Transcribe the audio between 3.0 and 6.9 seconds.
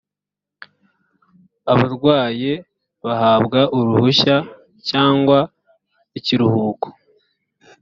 bahabwa uruhushya cyangwa ikiruhuko